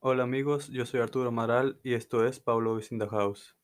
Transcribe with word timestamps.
Hola 0.00 0.22
amigos, 0.22 0.68
yo 0.68 0.86
soy 0.86 1.00
Arturo 1.00 1.28
Amaral 1.28 1.78
y 1.82 1.94
esto 1.94 2.26
es 2.26 2.40
Pablo 2.40 2.78
the 2.78 3.08
House. 3.08 3.56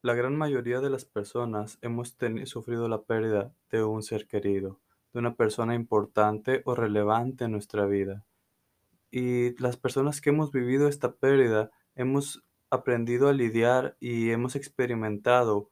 La 0.00 0.14
gran 0.14 0.36
mayoría 0.36 0.80
de 0.80 0.90
las 0.90 1.04
personas 1.04 1.78
hemos 1.82 2.16
sufrido 2.44 2.88
la 2.88 3.02
pérdida 3.02 3.54
de 3.70 3.84
un 3.84 4.02
ser 4.02 4.26
querido, 4.26 4.80
de 5.12 5.20
una 5.20 5.36
persona 5.36 5.74
importante 5.74 6.62
o 6.64 6.74
relevante 6.74 7.44
en 7.44 7.52
nuestra 7.52 7.86
vida. 7.86 8.24
Y 9.10 9.56
las 9.62 9.76
personas 9.76 10.20
que 10.20 10.30
hemos 10.30 10.50
vivido 10.50 10.88
esta 10.88 11.12
pérdida 11.12 11.70
hemos 11.94 12.42
aprendido 12.70 13.28
a 13.28 13.32
lidiar 13.32 13.96
y 14.00 14.30
hemos 14.30 14.56
experimentado 14.56 15.70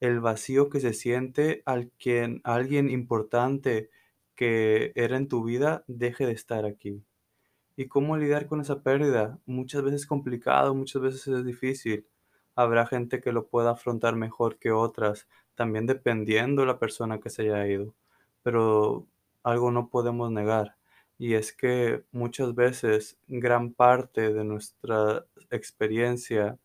el 0.00 0.20
vacío 0.20 0.68
que 0.68 0.80
se 0.80 0.92
siente 0.92 1.62
al 1.64 1.90
que 1.98 2.40
alguien 2.44 2.90
importante 2.90 3.90
que 4.34 4.92
era 4.94 5.16
en 5.16 5.28
tu 5.28 5.42
vida 5.42 5.84
deje 5.86 6.26
de 6.26 6.32
estar 6.32 6.66
aquí. 6.66 7.02
¿Y 7.76 7.88
cómo 7.88 8.16
lidiar 8.16 8.46
con 8.46 8.60
esa 8.60 8.82
pérdida? 8.82 9.38
Muchas 9.46 9.82
veces 9.82 10.02
es 10.02 10.06
complicado, 10.06 10.74
muchas 10.74 11.02
veces 11.02 11.26
es 11.26 11.44
difícil. 11.44 12.06
Habrá 12.54 12.86
gente 12.86 13.20
que 13.20 13.32
lo 13.32 13.48
pueda 13.48 13.72
afrontar 13.72 14.14
mejor 14.16 14.58
que 14.58 14.70
otras, 14.70 15.28
también 15.56 15.86
dependiendo 15.86 16.62
de 16.62 16.68
la 16.68 16.78
persona 16.78 17.18
que 17.18 17.30
se 17.30 17.42
haya 17.42 17.66
ido. 17.66 17.94
Pero 18.42 19.06
algo 19.42 19.70
no 19.72 19.88
podemos 19.88 20.30
negar, 20.30 20.76
y 21.18 21.34
es 21.34 21.52
que 21.52 22.04
muchas 22.12 22.54
veces 22.54 23.18
gran 23.28 23.72
parte 23.72 24.32
de 24.32 24.44
nuestra 24.44 25.26
experiencia 25.50 26.58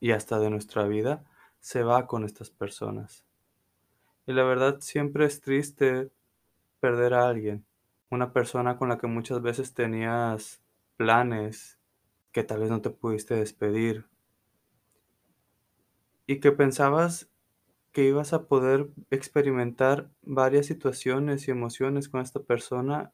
y 0.00 0.12
hasta 0.12 0.38
de 0.38 0.50
nuestra 0.50 0.84
vida 0.86 1.24
se 1.60 1.82
va 1.82 2.06
con 2.06 2.24
estas 2.24 2.50
personas. 2.50 3.24
Y 4.26 4.32
la 4.32 4.44
verdad 4.44 4.78
siempre 4.80 5.26
es 5.26 5.40
triste 5.40 6.10
perder 6.80 7.14
a 7.14 7.28
alguien, 7.28 7.64
una 8.10 8.32
persona 8.32 8.76
con 8.76 8.88
la 8.88 8.98
que 8.98 9.06
muchas 9.06 9.42
veces 9.42 9.74
tenías 9.74 10.62
planes 10.96 11.78
que 12.32 12.44
tal 12.44 12.60
vez 12.60 12.70
no 12.70 12.80
te 12.80 12.90
pudiste 12.90 13.34
despedir 13.34 14.06
y 16.26 16.40
que 16.40 16.52
pensabas 16.52 17.30
que 17.92 18.04
ibas 18.04 18.32
a 18.32 18.46
poder 18.46 18.90
experimentar 19.10 20.10
varias 20.22 20.66
situaciones 20.66 21.48
y 21.48 21.50
emociones 21.50 22.08
con 22.08 22.20
esta 22.20 22.40
persona 22.40 23.12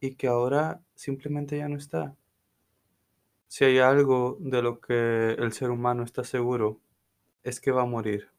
y 0.00 0.14
que 0.14 0.26
ahora 0.26 0.82
simplemente 0.94 1.58
ya 1.58 1.68
no 1.68 1.76
está. 1.76 2.16
Si 3.48 3.64
hay 3.64 3.78
algo 3.78 4.38
de 4.40 4.62
lo 4.62 4.80
que 4.80 5.32
el 5.32 5.52
ser 5.52 5.70
humano 5.70 6.02
está 6.02 6.24
seguro, 6.24 6.80
es 7.42 7.60
que 7.60 7.70
va 7.70 7.82
a 7.82 7.86
morir. 7.86 8.30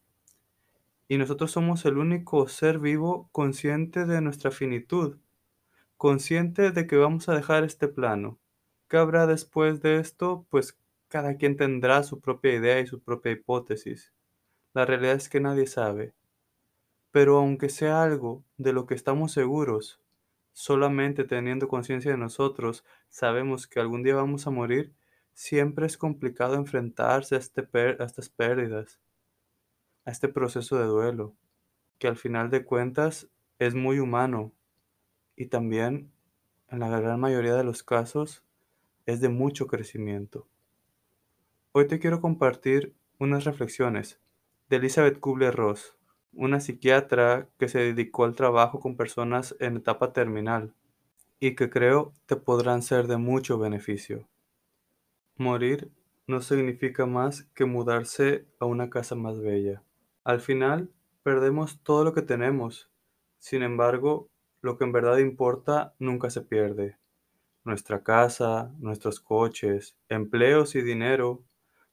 Y 1.08 1.18
nosotros 1.18 1.52
somos 1.52 1.86
el 1.86 1.98
único 1.98 2.48
ser 2.48 2.80
vivo 2.80 3.30
consciente 3.32 4.06
de 4.06 4.20
nuestra 4.20 4.52
finitud, 4.52 5.18
consciente 5.98 6.72
de 6.72 6.88
que 6.88 6.96
vamos 6.98 7.30
a 7.30 7.36
dejar 7.36 7.64
este 7.64 7.88
plano. 7.88 8.40
¿Qué 8.88 8.98
habrá 8.98 9.28
después 9.28 9.82
de 9.82 10.00
esto? 10.00 10.46
Pues 10.50 10.80
cada 11.08 11.38
quien 11.38 11.58
tendrá 11.58 12.04
su 12.04 12.22
propia 12.22 12.54
idea 12.54 12.80
y 12.80 12.88
su 12.88 13.02
propia 13.02 13.32
hipótesis. 13.34 14.14
La 14.74 14.86
realidad 14.86 15.16
es 15.16 15.30
que 15.30 15.40
nadie 15.40 15.68
sabe. 15.68 16.14
Pero 17.12 17.38
aunque 17.38 17.70
sea 17.70 18.04
algo 18.04 18.44
de 18.58 18.74
lo 18.74 18.86
que 18.86 18.96
estamos 18.96 19.32
seguros, 19.32 20.02
solamente 20.54 21.24
teniendo 21.24 21.68
conciencia 21.68 22.12
de 22.12 22.18
nosotros, 22.18 22.86
sabemos 23.10 23.68
que 23.68 23.80
algún 23.80 24.04
día 24.04 24.16
vamos 24.16 24.48
a 24.48 24.52
morir, 24.52 24.94
siempre 25.34 25.86
es 25.86 25.98
complicado 25.98 26.56
enfrentarse 26.56 27.36
a, 27.36 27.40
este 27.40 27.68
a 27.74 28.04
estas 28.04 28.30
pérdidas 28.30 29.00
a 30.08 30.12
este 30.12 30.30
proceso 30.30 30.80
de 30.80 30.86
duelo, 30.86 31.36
que 32.00 32.08
al 32.08 32.16
final 32.16 32.50
de 32.50 32.64
cuentas 32.64 33.28
es 33.60 33.76
muy 33.76 34.00
humano 34.00 34.54
y 35.38 35.46
también, 35.46 36.12
en 36.70 36.80
la 36.80 36.90
gran 36.90 37.20
mayoría 37.20 37.54
de 37.54 37.64
los 37.64 37.84
casos, 37.84 38.44
es 39.06 39.22
de 39.22 39.30
mucho 39.30 39.68
crecimiento. 39.68 40.48
Hoy 41.72 41.88
te 41.88 42.00
quiero 42.00 42.20
compartir 42.20 42.96
unas 43.20 43.46
reflexiones 43.46 44.20
de 44.68 44.78
Elizabeth 44.78 45.20
Kubler-Ross, 45.20 45.96
una 46.34 46.60
psiquiatra 46.60 47.48
que 47.60 47.70
se 47.70 47.80
dedicó 47.80 48.26
al 48.26 48.36
trabajo 48.36 48.80
con 48.80 48.98
personas 48.98 49.56
en 49.60 49.78
etapa 49.78 50.12
terminal 50.12 50.74
y 51.40 51.56
que 51.56 51.70
creo 51.70 52.14
te 52.26 52.36
podrán 52.36 52.82
ser 52.82 53.06
de 53.06 53.18
mucho 53.18 53.60
beneficio. 53.60 54.28
Morir 55.38 55.92
no 56.26 56.42
significa 56.42 57.06
más 57.06 57.44
que 57.54 57.66
mudarse 57.66 58.46
a 58.60 58.66
una 58.66 58.90
casa 58.90 59.14
más 59.14 59.40
bella. 59.40 59.84
Al 60.24 60.42
final, 60.42 60.90
perdemos 61.22 61.80
todo 61.84 62.04
lo 62.04 62.14
que 62.14 62.24
tenemos. 62.24 62.90
Sin 63.38 63.62
embargo, 63.62 64.30
lo 64.62 64.78
que 64.78 64.84
en 64.84 64.92
verdad 64.92 65.18
importa 65.18 65.94
nunca 66.00 66.30
se 66.30 66.42
pierde. 66.42 66.98
Nuestra 67.64 68.04
casa, 68.04 68.74
nuestros 68.80 69.20
coches, 69.20 69.98
empleos 70.10 70.76
y 70.76 70.82
dinero, 70.82 71.44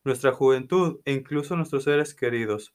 nuestra 0.04 0.32
juventud 0.32 1.00
e 1.04 1.12
incluso 1.12 1.56
nuestros 1.56 1.84
seres 1.84 2.14
queridos, 2.14 2.74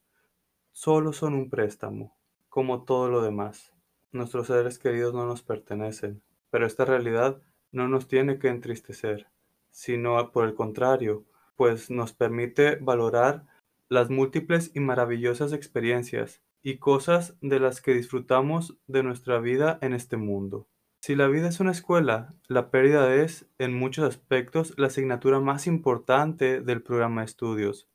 solo 0.71 1.13
son 1.13 1.33
un 1.33 1.49
préstamo, 1.49 2.17
como 2.49 2.83
todo 2.83 3.09
lo 3.09 3.21
demás. 3.21 3.73
Nuestros 4.11 4.47
seres 4.47 4.79
queridos 4.79 5.13
no 5.13 5.25
nos 5.25 5.43
pertenecen, 5.43 6.21
pero 6.49 6.65
esta 6.65 6.85
realidad 6.85 7.41
no 7.71 7.87
nos 7.87 8.07
tiene 8.07 8.39
que 8.39 8.47
entristecer, 8.47 9.27
sino 9.69 10.31
por 10.31 10.45
el 10.45 10.55
contrario, 10.55 11.25
pues 11.55 11.89
nos 11.89 12.13
permite 12.13 12.77
valorar 12.77 13.45
las 13.89 14.09
múltiples 14.09 14.71
y 14.73 14.79
maravillosas 14.79 15.53
experiencias 15.53 16.41
y 16.61 16.77
cosas 16.77 17.37
de 17.41 17.59
las 17.59 17.81
que 17.81 17.93
disfrutamos 17.93 18.77
de 18.87 19.03
nuestra 19.03 19.39
vida 19.39 19.79
en 19.81 19.93
este 19.93 20.17
mundo. 20.17 20.67
Si 21.01 21.15
la 21.15 21.27
vida 21.27 21.47
es 21.47 21.61
una 21.61 21.71
escuela, 21.71 22.35
la 22.47 22.71
pérdida 22.71 23.15
es, 23.15 23.49
en 23.57 23.73
muchos 23.73 24.03
aspectos, 24.03 24.73
la 24.77 24.87
asignatura 24.87 25.39
más 25.39 25.65
importante 25.65 26.59
del 26.61 26.83
programa 26.83 27.21
de 27.21 27.25
estudios. 27.25 27.87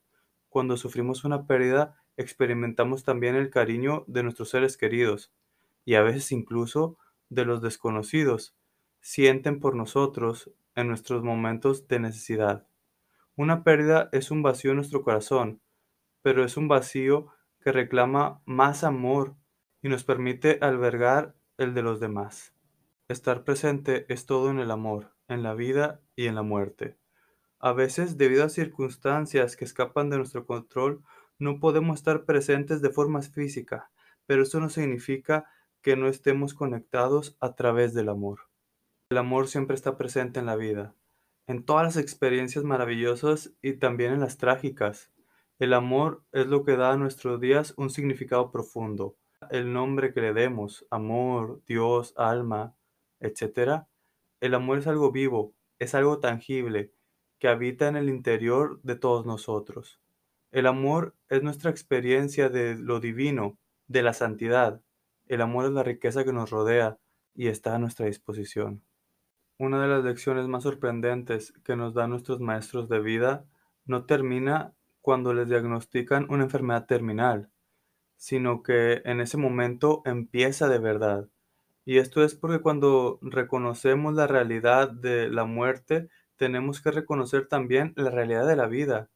Cuando 0.49 0.75
sufrimos 0.75 1.23
una 1.23 1.45
pérdida, 1.45 2.01
experimentamos 2.17 3.03
también 3.03 3.35
el 3.35 3.51
cariño 3.51 4.05
de 4.07 4.23
nuestros 4.23 4.49
seres 4.49 4.75
queridos, 4.75 5.31
y 5.85 5.95
a 5.95 6.01
veces 6.01 6.31
incluso 6.31 6.97
de 7.29 7.45
los 7.45 7.61
desconocidos, 7.61 8.55
sienten 9.01 9.59
por 9.59 9.75
nosotros 9.75 10.51
en 10.73 10.87
nuestros 10.87 11.23
momentos 11.23 11.87
de 11.87 11.99
necesidad. 11.99 12.67
Una 13.35 13.63
pérdida 13.63 14.09
es 14.13 14.31
un 14.31 14.41
vacío 14.41 14.71
en 14.71 14.77
nuestro 14.77 15.03
corazón, 15.03 15.61
pero 16.23 16.43
es 16.43 16.57
un 16.57 16.67
vacío 16.67 17.27
que 17.65 17.71
reclama 17.71 18.43
más 18.45 18.83
amor 18.83 19.35
y 19.81 19.89
nos 19.89 20.03
permite 20.03 20.59
albergar 20.61 21.35
el 21.57 21.73
de 21.73 21.81
los 21.81 21.99
demás. 21.99 22.53
Estar 23.07 23.43
presente 23.43 24.05
es 24.07 24.27
todo 24.27 24.51
en 24.51 24.59
el 24.59 24.69
amor, 24.69 25.15
en 25.27 25.41
la 25.41 25.55
vida 25.55 25.99
y 26.15 26.27
en 26.27 26.35
la 26.35 26.43
muerte. 26.43 26.95
A 27.59 27.73
veces, 27.73 28.17
debido 28.17 28.43
a 28.43 28.49
circunstancias 28.49 29.55
que 29.55 29.65
escapan 29.65 30.11
de 30.11 30.17
nuestro 30.17 30.45
control, 30.45 31.01
no 31.39 31.59
podemos 31.59 31.97
estar 31.97 32.25
presentes 32.25 32.83
de 32.83 32.91
forma 32.91 33.23
física, 33.23 33.89
pero 34.27 34.43
eso 34.43 34.59
no 34.59 34.69
significa 34.69 35.49
que 35.81 35.95
no 35.95 36.07
estemos 36.07 36.53
conectados 36.53 37.35
a 37.39 37.55
través 37.55 37.95
del 37.95 38.09
amor. 38.09 38.41
El 39.09 39.17
amor 39.17 39.47
siempre 39.47 39.75
está 39.75 39.97
presente 39.97 40.39
en 40.39 40.45
la 40.45 40.55
vida, 40.55 40.93
en 41.47 41.63
todas 41.63 41.83
las 41.83 41.97
experiencias 41.97 42.63
maravillosas 42.63 43.53
y 43.63 43.73
también 43.73 44.13
en 44.13 44.19
las 44.19 44.37
trágicas. 44.37 45.11
El 45.57 45.73
amor 45.73 46.21
es 46.33 46.47
lo 46.47 46.65
que 46.65 46.75
da 46.75 46.91
a 46.91 46.97
nuestros 46.97 47.39
días 47.39 47.73
un 47.77 47.89
significado 47.89 48.51
profundo. 48.51 49.15
El 49.49 49.71
nombre 49.71 50.13
que 50.13 50.19
le 50.19 50.33
demos, 50.33 50.85
amor, 50.89 51.61
Dios, 51.65 52.13
alma, 52.17 52.75
etc. 53.21 53.85
El 54.41 54.53
amor 54.53 54.79
es 54.79 54.87
algo 54.87 55.13
vivo, 55.13 55.53
es 55.79 55.95
algo 55.95 56.19
tangible, 56.19 56.91
que 57.39 57.47
habita 57.47 57.87
en 57.87 57.95
el 57.95 58.09
interior 58.09 58.81
de 58.83 58.97
todos 58.97 59.25
nosotros. 59.25 60.01
El 60.51 60.67
amor 60.67 61.15
es 61.29 61.41
nuestra 61.41 61.71
experiencia 61.71 62.49
de 62.49 62.75
lo 62.75 62.99
divino, 62.99 63.57
de 63.87 64.03
la 64.03 64.13
santidad. 64.13 64.81
El 65.27 65.41
amor 65.41 65.65
es 65.65 65.71
la 65.71 65.83
riqueza 65.83 66.25
que 66.25 66.33
nos 66.33 66.49
rodea 66.49 66.97
y 67.33 67.47
está 67.47 67.75
a 67.75 67.79
nuestra 67.79 68.07
disposición. 68.07 68.83
Una 69.57 69.81
de 69.81 69.87
las 69.87 70.03
lecciones 70.03 70.49
más 70.49 70.63
sorprendentes 70.63 71.53
que 71.63 71.77
nos 71.77 71.93
dan 71.93 72.09
nuestros 72.09 72.41
maestros 72.41 72.89
de 72.89 72.99
vida 72.99 73.45
no 73.85 74.05
termina 74.05 74.73
cuando 75.05 75.35
les 75.35 75.47
diagnostican 75.47 76.25
una 76.31 76.45
enfermedad 76.45 76.87
terminal, 76.87 77.51
sino 78.17 78.63
que 78.63 79.03
en 79.05 79.21
ese 79.21 79.37
momento 79.37 80.01
empieza 80.03 80.67
de 80.67 80.79
verdad. 80.79 81.29
Y 81.85 81.99
esto 81.99 82.23
es 82.23 82.33
porque 82.33 82.59
cuando 82.59 83.19
reconocemos 83.21 84.15
la 84.15 84.25
realidad 84.25 84.89
de 84.89 85.29
la 85.29 85.45
muerte, 85.45 86.09
tenemos 86.37 86.81
que 86.81 86.89
reconocer 86.89 87.47
también 87.47 87.93
la 87.95 88.09
realidad 88.09 88.47
de 88.47 88.55
la 88.55 88.65
vida. 88.65 89.11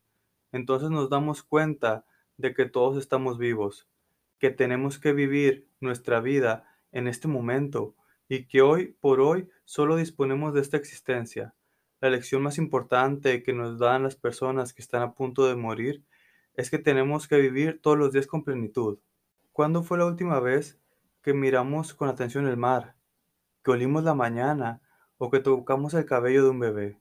Entonces 0.52 0.92
nos 0.92 1.10
damos 1.10 1.42
cuenta 1.42 2.06
de 2.38 2.54
que 2.54 2.68
todos 2.68 2.96
estamos 2.96 3.40
vivos, 3.40 3.90
que 4.38 4.52
tenemos 4.52 5.00
que 5.00 5.12
vivir 5.12 5.68
nuestra 5.80 6.20
vida 6.20 6.68
en 6.92 7.08
este 7.08 7.28
momento 7.28 7.96
y 8.28 8.46
que 8.46 8.62
hoy 8.62 8.96
por 9.02 9.22
hoy 9.22 9.50
solo 9.66 9.96
disponemos 9.96 10.54
de 10.54 10.62
esta 10.62 10.78
existencia. 10.78 11.56
La 12.02 12.10
lección 12.10 12.42
más 12.42 12.58
importante 12.58 13.44
que 13.44 13.52
nos 13.52 13.78
dan 13.78 14.04
las 14.04 14.16
personas 14.16 14.74
que 14.74 14.82
están 14.82 15.02
a 15.02 15.14
punto 15.16 15.48
de 15.48 15.58
morir 15.58 16.06
es 16.54 16.70
que 16.70 16.80
tenemos 16.80 17.28
que 17.28 17.38
vivir 17.38 17.82
todos 17.82 17.98
los 17.98 18.14
días 18.14 18.26
con 18.26 18.46
plenitud. 18.46 19.00
¿Cuándo 19.52 19.84
fue 19.84 19.98
la 19.98 20.06
última 20.06 20.40
vez 20.40 20.80
que 21.22 21.34
miramos 21.34 21.94
con 21.94 22.08
atención 22.08 22.48
el 22.48 22.56
mar, 22.56 22.96
que 23.66 23.72
olimos 23.72 24.06
la 24.06 24.14
mañana 24.14 24.82
o 25.18 25.30
que 25.30 25.42
tocamos 25.42 25.94
el 25.94 26.06
cabello 26.06 26.46
de 26.46 26.50
un 26.52 26.60
bebé? 26.60 26.98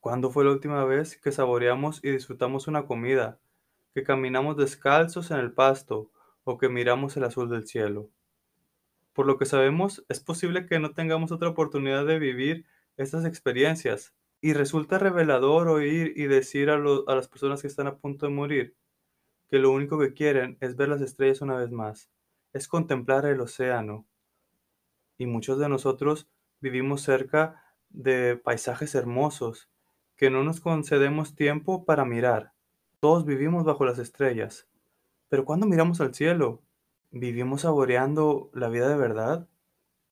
¿Cuándo 0.00 0.30
fue 0.30 0.46
la 0.46 0.52
última 0.52 0.86
vez 0.86 1.18
que 1.18 1.32
saboreamos 1.32 2.02
y 2.02 2.10
disfrutamos 2.10 2.66
una 2.66 2.86
comida, 2.86 3.38
que 3.92 4.04
caminamos 4.04 4.56
descalzos 4.56 5.30
en 5.30 5.38
el 5.38 5.52
pasto 5.52 6.10
o 6.44 6.56
que 6.56 6.70
miramos 6.70 7.14
el 7.18 7.24
azul 7.24 7.50
del 7.50 7.66
cielo? 7.66 8.08
Por 9.12 9.26
lo 9.26 9.36
que 9.36 9.44
sabemos, 9.44 10.02
es 10.08 10.20
posible 10.20 10.64
que 10.64 10.78
no 10.78 10.94
tengamos 10.94 11.30
otra 11.30 11.50
oportunidad 11.50 12.06
de 12.06 12.18
vivir 12.18 12.64
estas 12.96 13.26
experiencias. 13.26 14.14
Y 14.40 14.54
resulta 14.54 14.98
revelador 14.98 15.68
oír 15.68 16.14
y 16.16 16.24
decir 16.26 16.70
a, 16.70 16.74
a 16.74 17.14
las 17.14 17.28
personas 17.28 17.60
que 17.60 17.68
están 17.68 17.86
a 17.86 17.98
punto 17.98 18.26
de 18.26 18.32
morir 18.32 18.76
que 19.50 19.58
lo 19.58 19.72
único 19.72 19.98
que 19.98 20.14
quieren 20.14 20.56
es 20.60 20.76
ver 20.76 20.88
las 20.88 21.00
estrellas 21.00 21.40
una 21.40 21.56
vez 21.56 21.72
más, 21.72 22.08
es 22.52 22.68
contemplar 22.68 23.26
el 23.26 23.40
océano. 23.40 24.06
Y 25.18 25.26
muchos 25.26 25.58
de 25.58 25.68
nosotros 25.68 26.30
vivimos 26.60 27.02
cerca 27.02 27.64
de 27.88 28.36
paisajes 28.36 28.94
hermosos 28.94 29.68
que 30.16 30.30
no 30.30 30.44
nos 30.44 30.60
concedemos 30.60 31.34
tiempo 31.34 31.84
para 31.84 32.04
mirar. 32.04 32.52
Todos 33.00 33.24
vivimos 33.24 33.64
bajo 33.64 33.84
las 33.84 33.98
estrellas. 33.98 34.68
Pero 35.28 35.44
cuando 35.44 35.66
miramos 35.66 36.00
al 36.00 36.14
cielo, 36.14 36.62
¿vivimos 37.10 37.62
saboreando 37.62 38.50
la 38.54 38.68
vida 38.68 38.88
de 38.88 38.96
verdad? 38.96 39.48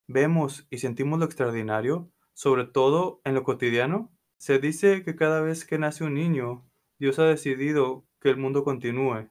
¿Vemos 0.06 0.66
y 0.70 0.78
sentimos 0.78 1.18
lo 1.18 1.26
extraordinario, 1.26 2.10
sobre 2.32 2.64
todo 2.64 3.20
en 3.24 3.34
lo 3.34 3.44
cotidiano? 3.44 4.10
Se 4.38 4.60
dice 4.60 5.02
que 5.02 5.16
cada 5.16 5.40
vez 5.40 5.64
que 5.64 5.78
nace 5.78 6.04
un 6.04 6.14
niño, 6.14 6.64
Dios 7.00 7.18
ha 7.18 7.24
decidido 7.24 8.06
que 8.20 8.30
el 8.30 8.36
mundo 8.36 8.62
continúe. 8.62 9.28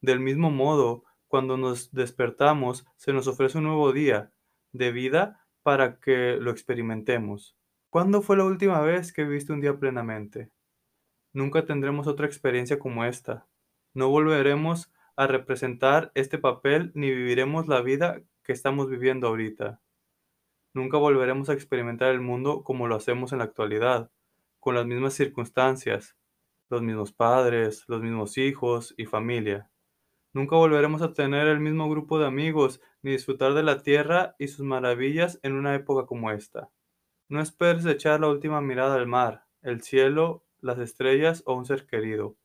Del 0.00 0.18
mismo 0.18 0.50
modo, 0.50 1.04
cuando 1.28 1.56
nos 1.56 1.92
despertamos, 1.92 2.84
se 2.96 3.12
nos 3.12 3.28
ofrece 3.28 3.58
un 3.58 3.64
nuevo 3.64 3.92
día 3.92 4.32
de 4.72 4.90
vida 4.90 5.46
para 5.62 6.00
que 6.00 6.38
lo 6.40 6.50
experimentemos. 6.50 7.56
¿Cuándo 7.88 8.20
fue 8.20 8.36
la 8.36 8.44
última 8.44 8.80
vez 8.80 9.12
que 9.12 9.22
viviste 9.22 9.52
un 9.52 9.60
día 9.60 9.78
plenamente? 9.78 10.50
Nunca 11.32 11.64
tendremos 11.64 12.08
otra 12.08 12.26
experiencia 12.26 12.80
como 12.80 13.04
esta. 13.04 13.46
No 13.94 14.08
volveremos 14.08 14.90
a 15.14 15.28
representar 15.28 16.10
este 16.16 16.36
papel 16.36 16.90
ni 16.94 17.10
viviremos 17.10 17.68
la 17.68 17.80
vida 17.80 18.22
que 18.42 18.52
estamos 18.52 18.90
viviendo 18.90 19.28
ahorita. 19.28 19.80
Nunca 20.74 20.98
volveremos 20.98 21.48
a 21.48 21.52
experimentar 21.52 22.10
el 22.10 22.20
mundo 22.20 22.64
como 22.64 22.88
lo 22.88 22.96
hacemos 22.96 23.32
en 23.32 23.38
la 23.38 23.44
actualidad, 23.44 24.10
con 24.68 24.74
las 24.74 24.84
mismas 24.84 25.14
circunstancias, 25.14 26.14
los 26.68 26.82
mismos 26.82 27.10
padres, 27.10 27.84
los 27.86 28.02
mismos 28.02 28.36
hijos 28.36 28.94
y 28.98 29.06
familia. 29.06 29.70
Nunca 30.34 30.56
volveremos 30.56 31.00
a 31.00 31.14
tener 31.14 31.46
el 31.46 31.58
mismo 31.58 31.88
grupo 31.88 32.18
de 32.18 32.26
amigos 32.26 32.82
ni 33.00 33.12
disfrutar 33.12 33.54
de 33.54 33.62
la 33.62 33.80
tierra 33.80 34.36
y 34.38 34.48
sus 34.48 34.66
maravillas 34.66 35.40
en 35.42 35.54
una 35.54 35.74
época 35.74 36.06
como 36.06 36.30
esta. 36.32 36.68
No 37.30 37.40
esperes 37.40 37.86
echar 37.86 38.20
la 38.20 38.28
última 38.28 38.60
mirada 38.60 38.96
al 38.96 39.06
mar, 39.06 39.46
el 39.62 39.80
cielo, 39.80 40.44
las 40.60 40.78
estrellas 40.78 41.42
o 41.46 41.54
un 41.54 41.64
ser 41.64 41.86
querido. 41.86 42.36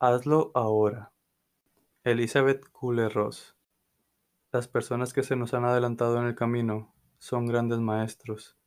Hazlo 0.00 0.50
ahora. 0.56 1.12
Elizabeth 2.02 2.68
Kubler-Ross 2.72 3.56
Las 4.50 4.66
personas 4.66 5.12
que 5.12 5.22
se 5.22 5.36
nos 5.36 5.54
han 5.54 5.64
adelantado 5.64 6.18
en 6.18 6.26
el 6.26 6.34
camino 6.34 6.92
son 7.18 7.46
grandes 7.46 7.78
maestros, 7.78 8.58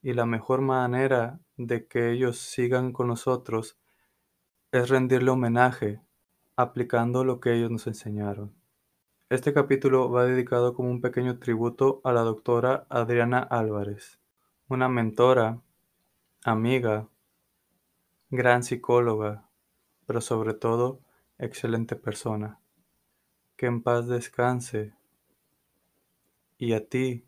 y 0.00 0.14
la 0.14 0.24
mejor 0.24 0.62
manera 0.62 1.38
de 1.66 1.86
que 1.86 2.10
ellos 2.10 2.38
sigan 2.38 2.92
con 2.92 3.08
nosotros 3.08 3.78
es 4.72 4.88
rendirle 4.88 5.30
homenaje 5.30 6.00
aplicando 6.56 7.22
lo 7.22 7.40
que 7.40 7.54
ellos 7.54 7.70
nos 7.70 7.86
enseñaron. 7.86 8.54
Este 9.28 9.52
capítulo 9.52 10.10
va 10.10 10.24
dedicado 10.24 10.74
como 10.74 10.90
un 10.90 11.00
pequeño 11.00 11.38
tributo 11.38 12.00
a 12.02 12.12
la 12.12 12.22
doctora 12.22 12.86
Adriana 12.88 13.40
Álvarez, 13.40 14.18
una 14.68 14.88
mentora, 14.88 15.60
amiga, 16.44 17.08
gran 18.30 18.62
psicóloga, 18.62 19.48
pero 20.06 20.20
sobre 20.20 20.54
todo 20.54 21.00
excelente 21.38 21.94
persona. 21.94 22.58
Que 23.56 23.66
en 23.66 23.82
paz 23.82 24.08
descanse. 24.08 24.94
Y 26.56 26.72
a 26.72 26.88
ti, 26.88 27.26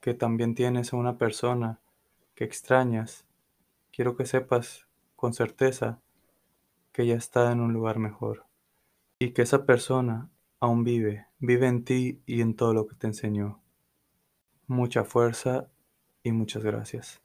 que 0.00 0.14
también 0.14 0.54
tienes 0.54 0.92
una 0.92 1.18
persona 1.18 1.80
que 2.34 2.44
extrañas, 2.44 3.26
quiero 3.92 4.16
que 4.16 4.26
sepas 4.26 4.86
con 5.14 5.34
certeza 5.34 6.00
que 6.92 7.06
ya 7.06 7.14
está 7.14 7.52
en 7.52 7.60
un 7.60 7.72
lugar 7.72 7.98
mejor 7.98 8.46
y 9.18 9.32
que 9.32 9.42
esa 9.42 9.66
persona 9.66 10.30
aún 10.58 10.82
vive, 10.82 11.26
vive 11.38 11.68
en 11.68 11.84
ti 11.84 12.22
y 12.26 12.40
en 12.40 12.56
todo 12.56 12.74
lo 12.74 12.86
que 12.86 12.96
te 12.96 13.06
enseñó. 13.06 13.60
Mucha 14.66 15.04
fuerza 15.04 15.68
y 16.22 16.32
muchas 16.32 16.64
gracias. 16.64 17.22